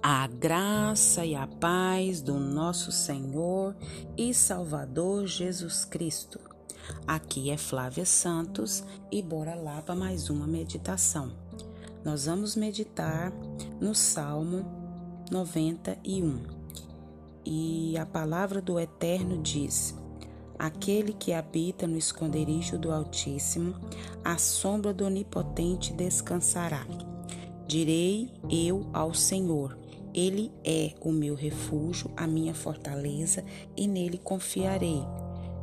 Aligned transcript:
A 0.00 0.28
graça 0.28 1.26
e 1.26 1.34
a 1.34 1.44
paz 1.46 2.22
do 2.22 2.34
nosso 2.34 2.92
Senhor 2.92 3.74
e 4.16 4.32
Salvador 4.32 5.26
Jesus 5.26 5.84
Cristo. 5.84 6.38
Aqui 7.04 7.50
é 7.50 7.56
Flávia 7.56 8.06
Santos 8.06 8.84
e 9.10 9.20
bora 9.20 9.56
lá 9.56 9.82
para 9.82 9.96
mais 9.96 10.30
uma 10.30 10.46
meditação. 10.46 11.32
Nós 12.04 12.26
vamos 12.26 12.54
meditar 12.54 13.32
no 13.80 13.92
Salmo 13.92 14.64
91. 15.32 16.42
E 17.44 17.98
a 17.98 18.06
palavra 18.06 18.62
do 18.62 18.78
Eterno 18.78 19.42
diz: 19.42 19.96
Aquele 20.56 21.12
que 21.12 21.32
habita 21.32 21.88
no 21.88 21.98
esconderijo 21.98 22.78
do 22.78 22.92
Altíssimo, 22.92 23.74
a 24.24 24.38
sombra 24.38 24.94
do 24.94 25.04
Onipotente 25.04 25.92
descansará. 25.92 26.86
Direi 27.66 28.32
eu 28.48 28.88
ao 28.94 29.12
Senhor: 29.12 29.76
Ele 30.18 30.50
é 30.64 30.94
o 31.00 31.12
meu 31.12 31.36
refúgio, 31.36 32.10
a 32.16 32.26
minha 32.26 32.52
fortaleza, 32.52 33.44
e 33.76 33.86
nele 33.86 34.18
confiarei. 34.18 35.00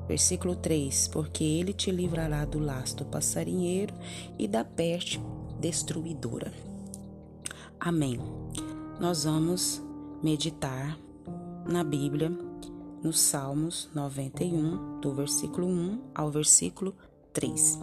Versículo 0.08 0.56
3: 0.56 1.10
Porque 1.10 1.44
ele 1.44 1.74
te 1.74 1.92
livrará 1.92 2.46
do 2.46 2.58
lasto 2.58 3.04
passarinheiro 3.04 3.94
e 4.40 4.48
da 4.48 4.64
peste 4.64 5.20
destruidora. 5.60 6.54
Amém. 7.78 8.18
Nós 8.98 9.26
vamos 9.26 9.84
meditar 10.24 10.98
na 11.68 11.84
Bíblia, 11.84 12.32
nos 13.04 13.20
Salmos 13.20 13.90
91, 13.94 15.02
do 15.02 15.14
versículo 15.14 15.68
1 15.68 16.02
ao 16.16 16.32
versículo 16.32 16.96
3. 17.34 17.78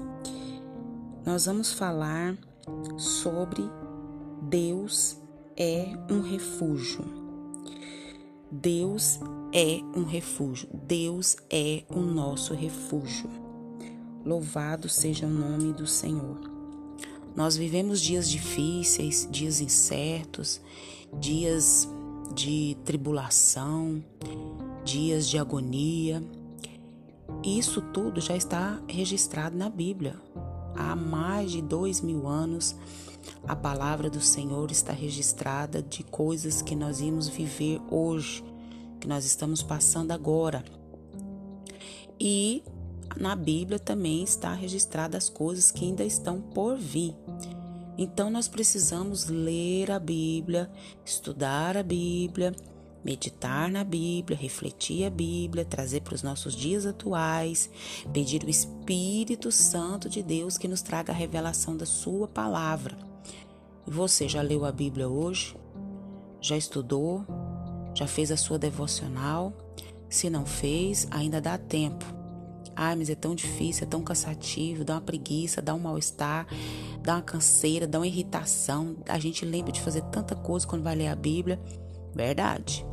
Nós 1.27 1.45
vamos 1.45 1.71
falar 1.71 2.35
sobre 2.97 3.63
Deus 4.49 5.22
é 5.63 5.97
um 6.11 6.21
refúgio. 6.21 7.05
Deus 8.51 9.21
é 9.53 9.81
um 9.97 10.03
refúgio. 10.03 10.69
Deus 10.75 11.37
é 11.49 11.85
o 11.89 12.01
nosso 12.01 12.53
refúgio. 12.53 13.31
Louvado 14.25 14.89
seja 14.89 15.25
o 15.25 15.31
nome 15.31 15.73
do 15.73 15.87
Senhor. 15.87 16.41
Nós 17.37 17.57
vivemos 17.57 18.01
dias 18.01 18.29
difíceis, 18.29 19.29
dias 19.31 19.61
incertos, 19.61 20.61
dias 21.21 21.89
de 22.35 22.77
tribulação, 22.85 24.03
dias 24.85 25.29
de 25.29 25.39
agonia. 25.39 26.25
Isso 27.45 27.81
tudo 27.81 28.21
já 28.21 28.37
está 28.37 28.83
registrado 28.89 29.57
na 29.57 29.71
Bíblia. 29.71 30.17
Há 30.75 30.97
mais 30.97 31.53
de 31.53 31.63
dois 31.63 32.01
mil 32.01 32.27
anos 32.27 32.75
a 33.47 33.57
palavra 33.57 34.09
do 34.09 34.21
Senhor 34.21 34.71
está 34.71 34.93
registrada 34.93 35.83
de 35.83 36.03
coisas 36.03 36.63
que 36.63 36.75
nós 36.75 37.01
íamos 37.01 37.29
viver 37.29 37.81
hoje, 37.91 38.45
que 39.01 39.09
nós 39.09 39.25
estamos 39.25 39.63
passando 39.63 40.13
agora. 40.13 40.65
E 42.19 42.63
na 43.17 43.35
Bíblia 43.35 43.79
também 43.79 44.23
está 44.23 44.55
registrada 44.55 45.19
as 45.19 45.29
coisas 45.29 45.71
que 45.71 45.85
ainda 45.85 46.05
estão 46.05 46.41
por 46.41 46.77
vir. 46.77 47.15
Então 47.99 48.31
nós 48.31 48.49
precisamos 48.49 49.27
ler 49.27 49.91
a 49.91 49.99
Bíblia, 49.99 50.71
estudar 51.05 51.77
a 51.77 51.83
Bíblia, 51.83 52.55
meditar 53.05 53.71
na 53.71 53.85
Bíblia, 53.85 54.39
refletir 54.39 55.05
a 55.05 55.11
Bíblia, 55.11 55.65
trazer 55.65 56.01
para 56.01 56.15
os 56.15 56.23
nossos 56.23 56.55
dias 56.55 56.87
atuais, 56.87 57.69
pedir 58.13 58.45
o 58.45 58.51
Espírito 58.51 59.51
Santo 59.51 60.09
de 60.09 60.23
Deus 60.23 60.57
que 60.57 60.69
nos 60.69 60.83
traga 60.83 61.13
a 61.13 61.17
revelação 61.17 61.77
da 61.77 61.87
Sua 61.87 62.27
palavra. 62.27 63.12
Você 63.87 64.29
já 64.29 64.41
leu 64.41 64.65
a 64.65 64.71
Bíblia 64.71 65.09
hoje? 65.09 65.57
Já 66.41 66.57
estudou? 66.57 67.25
Já 67.95 68.07
fez 68.07 68.31
a 68.31 68.37
sua 68.37 68.59
devocional? 68.59 69.53
Se 70.09 70.31
não 70.31 70.47
fez, 70.47 71.07
ainda 71.11 71.41
dá 71.41 71.59
tempo. 71.59 72.05
Ai, 72.77 72.95
mas 72.97 73.11
é 73.11 73.15
tão 73.15 73.35
difícil, 73.35 73.85
é 73.85 73.87
tão 73.87 74.03
cansativo, 74.03 74.85
dá 74.85 74.95
uma 74.95 75.01
preguiça, 75.01 75.61
dá 75.61 75.75
um 75.75 75.79
mal-estar, 75.79 76.47
dá 77.03 77.17
uma 77.17 77.23
canseira, 77.23 77.87
dá 77.87 77.99
uma 77.99 78.07
irritação. 78.07 78.97
A 79.09 79.19
gente 79.19 79.45
lembra 79.45 79.73
de 79.73 79.81
fazer 79.81 80.03
tanta 80.03 80.35
coisa 80.35 80.67
quando 80.67 80.83
vai 80.83 80.95
ler 80.95 81.09
a 81.09 81.17
Bíblia. 81.17 81.61
Verdade. 82.15 82.87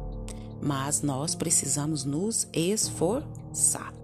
Mas 0.62 1.02
nós 1.02 1.36
precisamos 1.36 2.04
nos 2.04 2.48
esforçar 2.52 3.99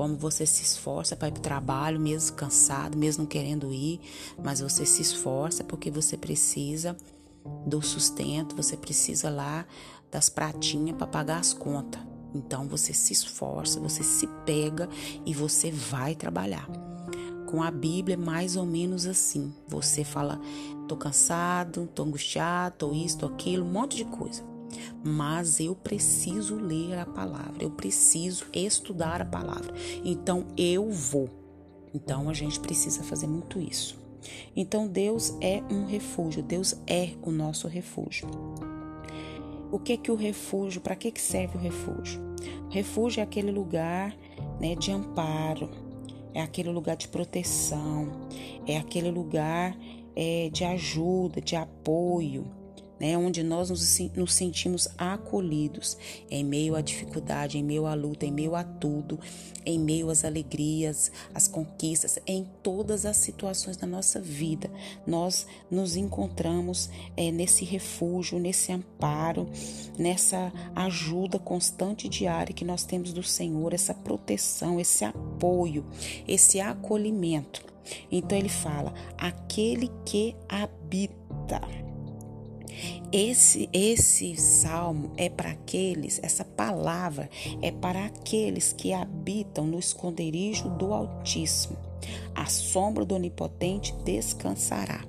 como 0.00 0.16
você 0.16 0.46
se 0.46 0.62
esforça 0.62 1.14
para 1.14 1.28
ir 1.28 1.32
para 1.32 1.40
o 1.40 1.42
trabalho, 1.42 2.00
mesmo 2.00 2.34
cansado, 2.34 2.96
mesmo 2.96 3.24
não 3.24 3.28
querendo 3.28 3.70
ir, 3.70 4.00
mas 4.42 4.60
você 4.60 4.86
se 4.86 5.02
esforça 5.02 5.62
porque 5.62 5.90
você 5.90 6.16
precisa 6.16 6.96
do 7.66 7.82
sustento, 7.82 8.56
você 8.56 8.78
precisa 8.78 9.28
lá 9.28 9.66
das 10.10 10.30
pratinhas 10.30 10.96
para 10.96 11.06
pagar 11.06 11.40
as 11.40 11.52
contas. 11.52 12.00
Então 12.34 12.66
você 12.66 12.94
se 12.94 13.12
esforça, 13.12 13.78
você 13.78 14.02
se 14.02 14.26
pega 14.46 14.88
e 15.26 15.34
você 15.34 15.70
vai 15.70 16.14
trabalhar. 16.14 16.66
Com 17.46 17.62
a 17.62 17.70
Bíblia 17.70 18.14
é 18.14 18.16
mais 18.16 18.56
ou 18.56 18.64
menos 18.64 19.04
assim. 19.04 19.52
Você 19.68 20.02
fala, 20.02 20.40
tô 20.88 20.96
cansado, 20.96 21.86
tô 21.94 22.04
angustiado, 22.04 22.74
tô 22.78 22.92
isso, 22.94 23.18
tô 23.18 23.26
aquilo, 23.26 23.66
um 23.66 23.70
monte 23.70 23.98
de 23.98 24.06
coisa 24.06 24.49
mas 25.04 25.60
eu 25.60 25.74
preciso 25.74 26.56
ler 26.56 26.98
a 26.98 27.06
palavra, 27.06 27.62
eu 27.62 27.70
preciso 27.70 28.46
estudar 28.52 29.20
a 29.22 29.24
palavra. 29.24 29.74
Então 30.04 30.46
eu 30.56 30.90
vou. 30.90 31.28
Então 31.94 32.28
a 32.28 32.34
gente 32.34 32.60
precisa 32.60 33.02
fazer 33.02 33.26
muito 33.26 33.58
isso. 33.60 33.98
Então 34.54 34.86
Deus 34.86 35.34
é 35.40 35.62
um 35.70 35.86
refúgio, 35.86 36.42
Deus 36.42 36.74
é 36.86 37.10
o 37.22 37.30
nosso 37.30 37.66
refúgio. 37.68 38.28
O 39.72 39.78
que 39.78 39.96
que 39.96 40.10
o 40.10 40.16
refúgio, 40.16 40.80
para 40.80 40.96
que 40.96 41.10
que 41.10 41.20
serve 41.20 41.56
o 41.56 41.60
refúgio? 41.60 42.20
O 42.66 42.70
refúgio 42.70 43.20
é 43.20 43.22
aquele 43.22 43.50
lugar, 43.50 44.16
né, 44.60 44.74
de 44.74 44.90
amparo, 44.90 45.70
é 46.34 46.42
aquele 46.42 46.70
lugar 46.70 46.96
de 46.96 47.08
proteção, 47.08 48.08
é 48.66 48.76
aquele 48.76 49.10
lugar 49.10 49.76
é, 50.16 50.50
de 50.52 50.64
ajuda, 50.64 51.40
de 51.40 51.56
apoio 51.56 52.59
né, 53.00 53.16
onde 53.16 53.42
nós 53.42 53.70
nos, 53.70 53.98
nos 54.14 54.34
sentimos 54.34 54.86
acolhidos 54.98 55.96
em 56.30 56.44
meio 56.44 56.76
à 56.76 56.82
dificuldade, 56.82 57.56
em 57.56 57.62
meio 57.62 57.86
à 57.86 57.94
luta, 57.94 58.26
em 58.26 58.30
meio 58.30 58.54
a 58.54 58.62
tudo, 58.62 59.18
em 59.64 59.78
meio 59.78 60.10
às 60.10 60.24
alegrias, 60.24 61.10
às 61.34 61.48
conquistas, 61.48 62.18
em 62.26 62.46
todas 62.62 63.06
as 63.06 63.16
situações 63.16 63.76
da 63.78 63.86
nossa 63.86 64.20
vida. 64.20 64.70
Nós 65.06 65.46
nos 65.70 65.96
encontramos 65.96 66.90
é, 67.16 67.30
nesse 67.30 67.64
refúgio, 67.64 68.38
nesse 68.38 68.70
amparo, 68.70 69.48
nessa 69.98 70.52
ajuda 70.76 71.38
constante 71.38 72.06
e 72.06 72.10
diária 72.10 72.54
que 72.54 72.64
nós 72.64 72.84
temos 72.84 73.12
do 73.14 73.22
Senhor, 73.22 73.72
essa 73.72 73.94
proteção, 73.94 74.78
esse 74.78 75.04
apoio, 75.04 75.86
esse 76.28 76.60
acolhimento. 76.60 77.64
Então 78.10 78.36
ele 78.36 78.48
fala: 78.48 78.92
aquele 79.16 79.90
que 80.04 80.36
habita. 80.48 81.89
Esse 83.12 83.68
esse 83.72 84.36
salmo 84.36 85.12
é 85.16 85.28
para 85.28 85.50
aqueles, 85.50 86.20
essa 86.22 86.44
palavra 86.44 87.28
é 87.60 87.70
para 87.70 88.06
aqueles 88.06 88.72
que 88.72 88.92
habitam 88.92 89.66
no 89.66 89.78
esconderijo 89.78 90.68
do 90.70 90.92
Altíssimo. 90.92 91.76
A 92.34 92.46
sombra 92.46 93.04
do 93.04 93.14
Onipotente 93.14 93.94
descansará. 94.04 95.04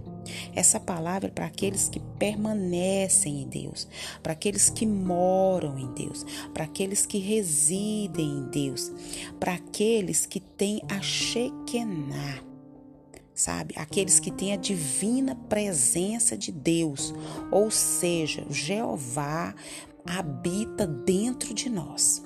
Essa 0.55 0.79
palavra 0.79 1.27
é 1.27 1.31
para 1.31 1.45
aqueles 1.45 1.89
que 1.89 1.99
permanecem 2.17 3.41
em 3.41 3.47
Deus, 3.47 3.87
para 4.21 4.33
aqueles 4.33 4.69
que 4.69 4.85
moram 4.85 5.77
em 5.77 5.93
Deus, 5.93 6.25
para 6.53 6.63
aqueles 6.63 7.05
que 7.05 7.17
residem 7.17 8.25
em 8.25 8.49
Deus, 8.49 8.91
para 9.39 9.53
aqueles 9.53 10.25
que 10.25 10.39
têm 10.39 10.81
a 10.89 11.01
Shekinah 11.01 12.50
sabe? 13.33 13.73
Aqueles 13.77 14.19
que 14.19 14.31
têm 14.31 14.53
a 14.53 14.57
divina 14.57 15.35
presença 15.49 16.37
de 16.37 16.51
Deus, 16.51 17.13
ou 17.51 17.71
seja, 17.71 18.45
Jeová 18.49 19.53
habita 20.05 20.85
dentro 20.85 21.53
de 21.53 21.69
nós. 21.69 22.23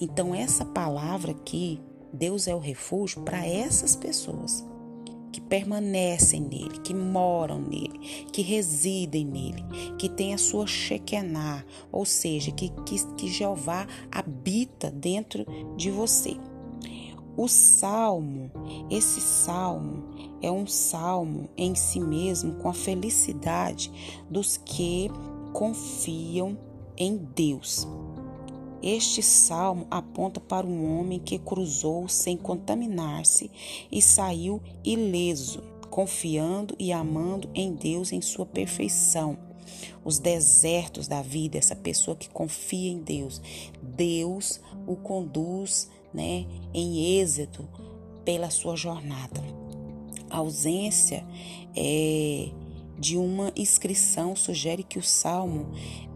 Então, 0.00 0.34
essa 0.34 0.64
palavra 0.64 1.32
aqui, 1.32 1.80
Deus 2.12 2.46
é 2.46 2.54
o 2.54 2.58
refúgio 2.58 3.22
para 3.22 3.46
essas 3.46 3.96
pessoas 3.96 4.64
que 5.32 5.40
permanecem 5.40 6.40
nele, 6.40 6.78
que 6.82 6.94
moram 6.94 7.60
nele, 7.60 7.98
que 8.32 8.40
residem 8.40 9.24
nele, 9.24 9.64
que 9.98 10.08
têm 10.08 10.32
a 10.32 10.38
sua 10.38 10.66
Shekinah, 10.66 11.64
ou 11.92 12.06
seja, 12.06 12.50
que, 12.50 12.70
que, 12.86 13.04
que 13.16 13.28
Jeová 13.28 13.86
habita 14.10 14.90
dentro 14.90 15.44
de 15.76 15.90
você. 15.90 16.36
O 17.36 17.48
salmo, 17.48 18.50
esse 18.90 19.20
salmo 19.20 20.04
é 20.40 20.50
um 20.50 20.66
salmo 20.66 21.50
em 21.56 21.74
si 21.74 22.00
mesmo 22.00 22.54
com 22.54 22.68
a 22.68 22.72
felicidade 22.72 23.92
dos 24.30 24.56
que 24.56 25.10
confiam 25.52 26.56
em 26.96 27.16
Deus. 27.16 27.86
Este 28.82 29.22
salmo 29.22 29.86
aponta 29.90 30.40
para 30.40 30.66
um 30.66 30.98
homem 30.98 31.18
que 31.18 31.38
cruzou 31.38 32.08
sem 32.08 32.36
contaminar-se 32.36 33.50
e 33.90 34.00
saiu 34.00 34.62
ileso, 34.84 35.62
confiando 35.90 36.74
e 36.78 36.92
amando 36.92 37.50
em 37.54 37.74
Deus 37.74 38.12
em 38.12 38.20
sua 38.20 38.46
perfeição. 38.46 39.36
os 40.04 40.20
desertos 40.20 41.08
da 41.08 41.20
vida, 41.20 41.58
essa 41.58 41.74
pessoa 41.74 42.16
que 42.16 42.30
confia 42.30 42.92
em 42.92 43.00
Deus. 43.00 43.42
Deus 43.82 44.60
o 44.86 44.94
conduz, 44.94 45.90
né, 46.16 46.46
em 46.72 47.18
êxito 47.20 47.68
pela 48.24 48.48
sua 48.48 48.74
jornada. 48.74 49.42
A 50.30 50.38
ausência 50.38 51.24
é, 51.76 52.48
de 52.98 53.18
uma 53.18 53.52
inscrição 53.54 54.34
sugere 54.34 54.82
que 54.82 54.98
o 54.98 55.02
salmo 55.02 55.66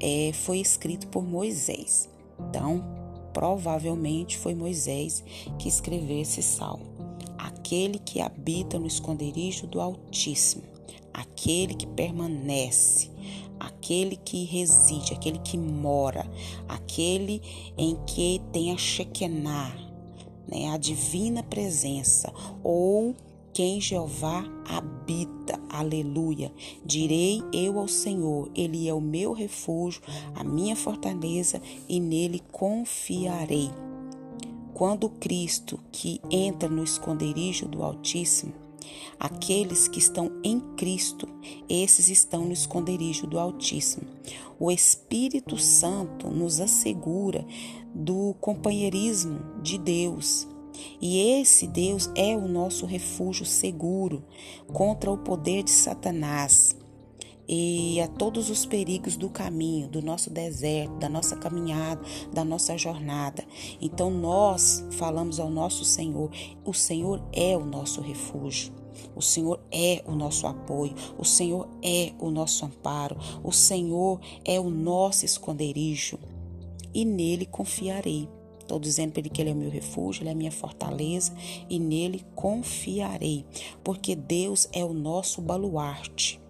é, 0.00 0.32
foi 0.32 0.58
escrito 0.58 1.06
por 1.08 1.22
Moisés. 1.22 2.08
Então, 2.48 2.82
provavelmente 3.34 4.38
foi 4.38 4.54
Moisés 4.54 5.22
que 5.58 5.68
escreveu 5.68 6.20
esse 6.20 6.42
salmo. 6.42 6.86
Aquele 7.38 7.98
que 7.98 8.20
habita 8.20 8.78
no 8.78 8.86
esconderijo 8.86 9.66
do 9.66 9.80
Altíssimo, 9.80 10.62
aquele 11.12 11.74
que 11.74 11.86
permanece, 11.86 13.10
aquele 13.58 14.16
que 14.16 14.44
reside, 14.44 15.12
aquele 15.12 15.38
que 15.38 15.58
mora, 15.58 16.28
aquele 16.66 17.42
em 17.76 17.96
que 18.06 18.40
tem 18.52 18.72
a 18.72 18.76
Shekinah, 18.76 19.89
né, 20.50 20.70
a 20.70 20.76
divina 20.76 21.42
presença, 21.42 22.32
ou 22.62 23.14
quem 23.52 23.80
Jeová 23.80 24.44
habita. 24.68 25.60
Aleluia. 25.68 26.52
Direi 26.84 27.42
eu 27.52 27.78
ao 27.78 27.88
Senhor: 27.88 28.50
Ele 28.54 28.88
é 28.88 28.94
o 28.94 29.00
meu 29.00 29.32
refúgio, 29.32 30.02
a 30.34 30.44
minha 30.44 30.76
fortaleza, 30.76 31.60
e 31.88 32.00
nele 32.00 32.42
confiarei. 32.52 33.70
Quando 34.74 35.08
Cristo, 35.08 35.78
que 35.92 36.20
entra 36.30 36.68
no 36.68 36.82
esconderijo 36.82 37.68
do 37.68 37.82
Altíssimo, 37.82 38.52
Aqueles 39.18 39.86
que 39.86 39.98
estão 39.98 40.32
em 40.42 40.60
Cristo, 40.76 41.28
esses 41.68 42.08
estão 42.08 42.46
no 42.46 42.52
esconderijo 42.52 43.26
do 43.26 43.38
Altíssimo. 43.38 44.06
O 44.58 44.70
Espírito 44.70 45.58
Santo 45.58 46.28
nos 46.28 46.58
assegura 46.60 47.44
do 47.94 48.34
companheirismo 48.40 49.40
de 49.62 49.78
Deus, 49.78 50.48
e 51.00 51.40
esse 51.40 51.66
Deus 51.66 52.10
é 52.14 52.36
o 52.36 52.48
nosso 52.48 52.86
refúgio 52.86 53.44
seguro 53.44 54.24
contra 54.72 55.10
o 55.10 55.18
poder 55.18 55.62
de 55.62 55.70
Satanás 55.70 56.76
e 57.52 58.00
a 58.00 58.06
todos 58.06 58.48
os 58.48 58.64
perigos 58.64 59.16
do 59.16 59.28
caminho, 59.28 59.88
do 59.88 60.00
nosso 60.00 60.30
deserto, 60.30 60.94
da 60.98 61.08
nossa 61.08 61.34
caminhada, 61.34 62.00
da 62.32 62.44
nossa 62.44 62.78
jornada. 62.78 63.44
Então 63.80 64.08
nós 64.08 64.84
falamos 64.92 65.40
ao 65.40 65.50
nosso 65.50 65.84
Senhor: 65.84 66.30
o 66.64 66.72
Senhor 66.72 67.20
é 67.32 67.56
o 67.56 67.64
nosso 67.64 68.00
refúgio. 68.00 68.72
O 69.16 69.22
Senhor 69.22 69.58
é 69.72 70.04
o 70.06 70.12
nosso 70.12 70.46
apoio, 70.46 70.94
o 71.18 71.24
Senhor 71.24 71.68
é 71.82 72.12
o 72.18 72.30
nosso 72.30 72.64
amparo, 72.66 73.16
o 73.42 73.50
Senhor 73.50 74.20
é 74.44 74.60
o 74.60 74.68
nosso 74.68 75.24
esconderijo 75.24 76.18
e 76.94 77.04
nele 77.04 77.46
confiarei. 77.46 78.28
Estou 78.60 78.78
dizendo 78.78 79.12
para 79.12 79.20
ele 79.20 79.30
que 79.30 79.42
ele 79.42 79.50
é 79.50 79.52
o 79.52 79.56
meu 79.56 79.68
refúgio, 79.68 80.22
ele 80.22 80.28
é 80.28 80.32
a 80.32 80.36
minha 80.36 80.52
fortaleza 80.52 81.34
e 81.68 81.78
nele 81.78 82.24
confiarei, 82.36 83.44
porque 83.82 84.14
Deus 84.14 84.68
é 84.72 84.84
o 84.84 84.92
nosso 84.92 85.42
baluarte. 85.42 86.40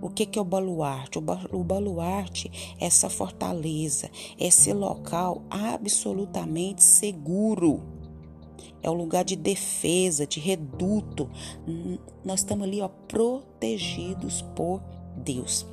O 0.00 0.08
que, 0.08 0.26
que 0.26 0.38
é 0.38 0.42
o 0.42 0.44
baluarte? 0.44 1.18
O 1.18 1.64
baluarte 1.64 2.50
é 2.80 2.86
essa 2.86 3.10
fortaleza, 3.10 4.08
esse 4.38 4.72
local 4.72 5.42
absolutamente 5.50 6.84
seguro. 6.84 7.82
É 8.80 8.88
o 8.88 8.94
lugar 8.94 9.24
de 9.24 9.34
defesa, 9.34 10.24
de 10.24 10.38
reduto. 10.38 11.28
Nós 12.24 12.40
estamos 12.40 12.64
ali, 12.66 12.80
ó, 12.80 12.88
protegidos 12.88 14.42
por 14.54 14.80
Deus 15.16 15.66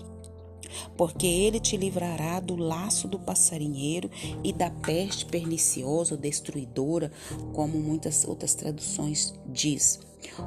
porque 0.97 1.27
ele 1.27 1.59
te 1.59 1.77
livrará 1.77 2.39
do 2.39 2.55
laço 2.55 3.07
do 3.07 3.19
passarinheiro 3.19 4.09
e 4.43 4.51
da 4.51 4.69
peste 4.69 5.25
perniciosa 5.25 6.17
destruidora, 6.17 7.11
como 7.53 7.77
muitas 7.77 8.25
outras 8.25 8.53
traduções 8.53 9.33
diz. 9.47 9.99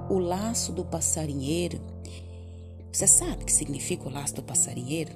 O 0.08 0.18
laço 0.18 0.72
do 0.72 0.84
passarinheiro, 0.84 1.80
você 2.92 3.06
sabe 3.06 3.42
o 3.42 3.46
que 3.46 3.52
significa 3.52 4.08
o 4.08 4.12
laço 4.12 4.34
do 4.34 4.42
passarinheiro? 4.42 5.12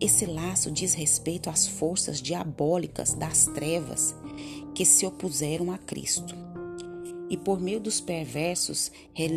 Esse 0.00 0.24
laço 0.24 0.70
diz 0.70 0.94
respeito 0.94 1.50
às 1.50 1.68
forças 1.68 2.22
diabólicas 2.22 3.12
das 3.12 3.46
trevas 3.46 4.14
que 4.74 4.84
se 4.84 5.04
opuseram 5.04 5.70
a 5.70 5.78
Cristo. 5.78 6.34
E 7.28 7.36
por 7.36 7.60
meio 7.60 7.78
dos 7.78 8.00
perversos 8.00 8.90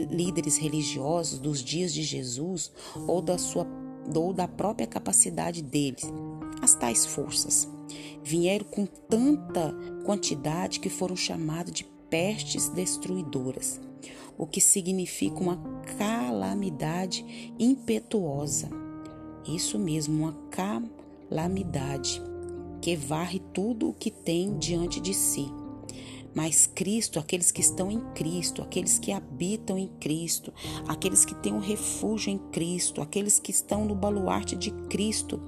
líderes 0.09 0.57
religiosos 0.57 1.37
dos 1.37 1.61
dias 1.61 1.93
de 1.93 2.01
Jesus 2.01 2.71
ou 3.07 3.21
da 3.21 3.37
sua 3.37 3.67
ou 4.13 4.33
da 4.33 4.47
própria 4.47 4.87
capacidade 4.87 5.61
deles. 5.61 6.03
As 6.61 6.75
tais 6.75 7.05
forças 7.05 7.67
vieram 8.23 8.65
com 8.65 8.85
tanta 8.85 9.75
quantidade 10.05 10.79
que 10.79 10.89
foram 10.89 11.15
chamadas 11.15 11.73
de 11.73 11.85
pestes 12.09 12.69
destruidoras, 12.69 13.81
o 14.37 14.45
que 14.45 14.61
significa 14.61 15.39
uma 15.39 15.57
calamidade 15.97 17.53
impetuosa. 17.59 18.69
Isso 19.47 19.77
mesmo, 19.77 20.23
uma 20.23 20.33
calamidade 20.49 22.21
que 22.81 22.95
varre 22.95 23.41
tudo 23.53 23.89
o 23.89 23.93
que 23.93 24.11
tem 24.11 24.57
diante 24.57 24.99
de 24.99 25.13
si 25.13 25.51
mas 26.35 26.67
Cristo, 26.67 27.19
aqueles 27.19 27.51
que 27.51 27.61
estão 27.61 27.91
em 27.91 27.99
Cristo, 28.13 28.61
aqueles 28.61 28.97
que 28.97 29.11
habitam 29.11 29.77
em 29.77 29.87
Cristo, 29.99 30.53
aqueles 30.87 31.25
que 31.25 31.35
têm 31.35 31.53
um 31.53 31.59
refúgio 31.59 32.31
em 32.31 32.37
Cristo, 32.51 33.01
aqueles 33.01 33.39
que 33.39 33.51
estão 33.51 33.85
no 33.85 33.95
baluarte 33.95 34.55
de 34.55 34.71
Cristo, 34.89 35.39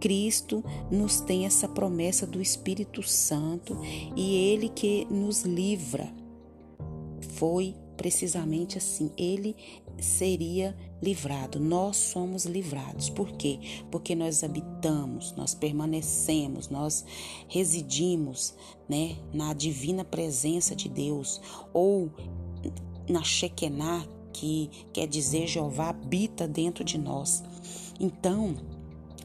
Cristo 0.00 0.64
nos 0.90 1.20
tem 1.20 1.44
essa 1.44 1.68
promessa 1.68 2.26
do 2.26 2.40
Espírito 2.40 3.02
Santo 3.02 3.78
e 4.16 4.52
Ele 4.52 4.68
que 4.68 5.06
nos 5.10 5.42
livra. 5.42 6.12
Foi 7.34 7.74
precisamente 7.96 8.78
assim. 8.78 9.10
Ele 9.16 9.56
seria 10.00 10.76
livrado. 11.02 11.60
Nós 11.60 11.96
somos 11.96 12.44
livrados. 12.44 13.08
Por 13.08 13.32
quê? 13.32 13.58
Porque 13.90 14.14
nós 14.14 14.42
habitamos, 14.42 15.32
nós 15.36 15.54
permanecemos, 15.54 16.68
nós 16.68 17.04
residimos, 17.48 18.54
né, 18.88 19.16
na 19.32 19.52
divina 19.52 20.04
presença 20.04 20.74
de 20.74 20.88
Deus 20.88 21.40
ou 21.72 22.10
na 23.08 23.22
Shekinah, 23.22 24.06
que 24.32 24.70
quer 24.92 25.06
dizer 25.06 25.46
Jeová 25.46 25.88
habita 25.90 26.46
dentro 26.46 26.84
de 26.84 26.98
nós. 26.98 27.42
Então, 27.98 28.54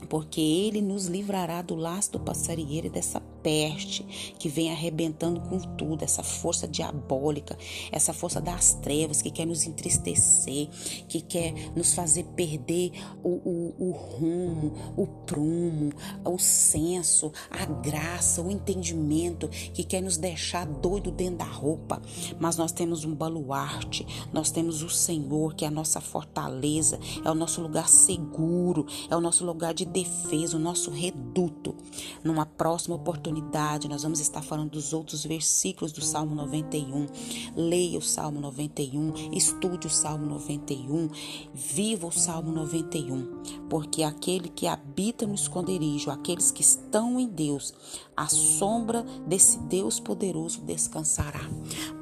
porque 0.09 0.41
ele 0.41 0.81
nos 0.81 1.05
livrará 1.05 1.61
do 1.61 1.75
laço 1.75 2.13
do 2.13 2.19
passarinheiro 2.19 2.87
e 2.87 2.89
dessa 2.89 3.21
peste 3.43 4.33
que 4.39 4.47
vem 4.47 4.71
arrebentando 4.71 5.41
com 5.41 5.59
tudo, 5.59 6.03
essa 6.03 6.23
força 6.23 6.67
diabólica, 6.67 7.57
essa 7.91 8.13
força 8.13 8.39
das 8.39 8.73
trevas 8.75 9.21
que 9.21 9.29
quer 9.29 9.45
nos 9.45 9.67
entristecer, 9.67 10.69
que 11.07 11.21
quer 11.21 11.53
nos 11.75 11.93
fazer 11.93 12.23
perder 12.35 12.91
o, 13.23 13.29
o, 13.29 13.75
o 13.77 13.91
rumo, 13.91 14.73
o 14.95 15.05
prumo, 15.05 15.91
o 16.23 16.39
senso, 16.39 17.31
a 17.51 17.65
graça, 17.65 18.41
o 18.41 18.49
entendimento, 18.49 19.47
que 19.47 19.83
quer 19.83 20.01
nos 20.01 20.17
deixar 20.17 20.65
doido 20.65 21.11
dentro 21.11 21.39
da 21.39 21.45
roupa. 21.45 22.01
Mas 22.39 22.57
nós 22.57 22.71
temos 22.71 23.03
um 23.03 23.13
baluarte, 23.13 24.07
nós 24.31 24.51
temos 24.51 24.81
o 24.81 24.89
Senhor, 24.89 25.53
que 25.53 25.65
é 25.65 25.67
a 25.67 25.71
nossa 25.71 25.99
fortaleza, 25.99 26.99
é 27.23 27.29
o 27.29 27.35
nosso 27.35 27.61
lugar 27.61 27.89
seguro, 27.89 28.85
é 29.09 29.15
o 29.15 29.21
nosso 29.21 29.45
lugar 29.45 29.73
de 29.73 29.85
defesa, 29.85 30.55
o 30.55 30.59
nosso 30.59 30.89
reduto. 30.91 31.75
Numa 32.23 32.45
próxima 32.45 32.95
oportunidade, 32.95 33.32
oportunidade, 33.33 33.87
nós 33.87 34.03
vamos 34.03 34.19
estar 34.19 34.41
falando 34.43 34.71
dos 34.71 34.93
outros 34.93 35.25
versículos 35.25 35.91
do 35.91 36.03
Salmo 36.03 36.35
91. 36.35 37.07
Leia 37.55 37.97
o 37.97 38.01
Salmo 38.01 38.39
91, 38.39 39.33
estude 39.33 39.87
o 39.87 39.89
Salmo 39.89 40.25
91, 40.27 41.09
viva 41.53 42.07
o 42.07 42.11
Salmo 42.11 42.51
91, 42.51 43.62
porque 43.73 44.03
aquele 44.03 44.49
que 44.49 44.67
habita 44.67 45.25
no 45.25 45.33
esconderijo, 45.33 46.11
aqueles 46.11 46.51
que 46.51 46.61
estão 46.61 47.19
em 47.19 47.27
Deus, 47.27 47.73
a 48.15 48.27
sombra 48.27 49.03
desse 49.25 49.57
Deus 49.61 49.99
poderoso 49.99 50.61
descansará. 50.61 51.41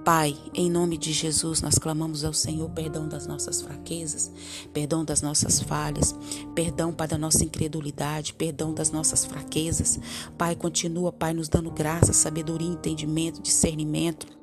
Pai, 0.03 0.37
em 0.53 0.69
nome 0.69 0.97
de 0.97 1.13
Jesus, 1.13 1.61
nós 1.61 1.79
clamamos 1.79 2.25
ao 2.25 2.33
Senhor 2.33 2.69
perdão 2.71 3.07
das 3.07 3.25
nossas 3.25 3.61
fraquezas, 3.61 4.29
perdão 4.73 5.05
das 5.05 5.21
nossas 5.21 5.61
falhas, 5.61 6.13
perdão, 6.53 6.91
Pai, 6.91 7.07
da 7.07 7.17
nossa 7.17 7.45
incredulidade, 7.45 8.33
perdão 8.33 8.73
das 8.73 8.91
nossas 8.91 9.23
fraquezas. 9.23 9.97
Pai, 10.37 10.57
continua, 10.57 11.09
Pai, 11.09 11.33
nos 11.33 11.47
dando 11.47 11.71
graça, 11.71 12.11
sabedoria, 12.11 12.67
entendimento, 12.67 13.41
discernimento 13.41 14.40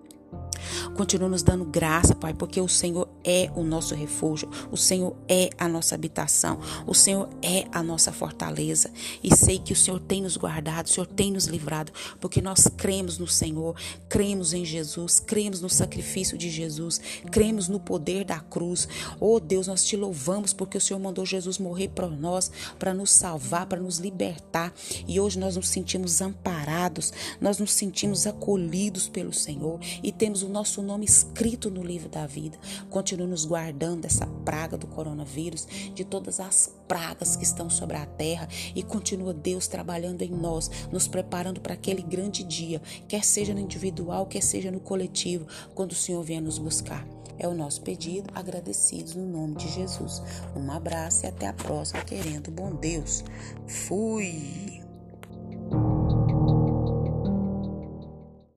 Continua 0.98 1.28
nos 1.28 1.44
dando 1.44 1.64
graça, 1.64 2.12
Pai, 2.12 2.34
porque 2.34 2.60
o 2.60 2.66
Senhor 2.66 3.08
é 3.22 3.48
o 3.54 3.62
nosso 3.62 3.94
refúgio, 3.94 4.50
o 4.68 4.76
Senhor 4.76 5.14
é 5.28 5.48
a 5.56 5.68
nossa 5.68 5.94
habitação, 5.94 6.58
o 6.88 6.92
Senhor 6.92 7.28
é 7.40 7.68
a 7.70 7.84
nossa 7.84 8.10
fortaleza. 8.10 8.90
E 9.22 9.32
sei 9.32 9.60
que 9.60 9.72
o 9.72 9.76
Senhor 9.76 10.00
tem 10.00 10.20
nos 10.20 10.36
guardado, 10.36 10.86
o 10.86 10.88
Senhor 10.88 11.06
tem 11.06 11.30
nos 11.30 11.44
livrado, 11.44 11.92
porque 12.20 12.42
nós 12.42 12.66
cremos 12.76 13.16
no 13.16 13.28
Senhor, 13.28 13.76
cremos 14.08 14.52
em 14.52 14.64
Jesus, 14.64 15.20
cremos 15.20 15.60
no 15.60 15.70
sacrifício 15.70 16.36
de 16.36 16.50
Jesus, 16.50 17.00
cremos 17.30 17.68
no 17.68 17.78
poder 17.78 18.24
da 18.24 18.40
cruz. 18.40 18.88
Oh 19.20 19.38
Deus, 19.38 19.68
nós 19.68 19.84
te 19.84 19.96
louvamos 19.96 20.52
porque 20.52 20.78
o 20.78 20.80
Senhor 20.80 20.98
mandou 20.98 21.24
Jesus 21.24 21.58
morrer 21.58 21.90
por 21.90 22.10
nós, 22.10 22.50
para 22.76 22.92
nos 22.92 23.12
salvar, 23.12 23.66
para 23.66 23.80
nos 23.80 23.98
libertar. 23.98 24.74
E 25.06 25.20
hoje 25.20 25.38
nós 25.38 25.54
nos 25.54 25.68
sentimos 25.68 26.20
amparados, 26.20 27.12
nós 27.40 27.56
nos 27.60 27.70
sentimos 27.70 28.26
acolhidos 28.26 29.08
pelo 29.08 29.32
Senhor 29.32 29.78
e 30.02 30.10
temos 30.10 30.42
o 30.42 30.48
nosso 30.48 30.87
nome 30.88 31.04
escrito 31.04 31.70
no 31.70 31.84
livro 31.84 32.08
da 32.08 32.26
vida. 32.26 32.58
Continue 32.88 33.26
nos 33.26 33.44
guardando 33.44 34.00
dessa 34.00 34.26
praga 34.26 34.76
do 34.76 34.86
coronavírus, 34.86 35.66
de 35.94 36.04
todas 36.04 36.40
as 36.40 36.72
pragas 36.88 37.36
que 37.36 37.44
estão 37.44 37.68
sobre 37.68 37.98
a 37.98 38.06
terra 38.06 38.48
e 38.74 38.82
continua 38.82 39.34
Deus 39.34 39.68
trabalhando 39.68 40.22
em 40.22 40.30
nós, 40.30 40.70
nos 40.90 41.06
preparando 41.06 41.60
para 41.60 41.74
aquele 41.74 42.02
grande 42.02 42.42
dia, 42.42 42.80
quer 43.06 43.22
seja 43.22 43.52
no 43.52 43.60
individual, 43.60 44.26
quer 44.26 44.42
seja 44.42 44.70
no 44.70 44.80
coletivo, 44.80 45.46
quando 45.74 45.92
o 45.92 45.96
Senhor 45.96 46.22
vier 46.22 46.40
nos 46.40 46.58
buscar. 46.58 47.06
É 47.38 47.46
o 47.46 47.54
nosso 47.54 47.82
pedido, 47.82 48.28
agradecidos 48.34 49.14
no 49.14 49.24
nome 49.24 49.54
de 49.56 49.68
Jesus. 49.68 50.22
Um 50.56 50.72
abraço 50.72 51.24
e 51.24 51.28
até 51.28 51.46
a 51.46 51.52
próxima, 51.52 52.02
querendo 52.02 52.50
bom 52.50 52.74
Deus. 52.74 53.22
Fui! 53.66 54.77